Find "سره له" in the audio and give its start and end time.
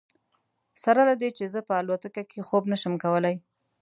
0.83-1.13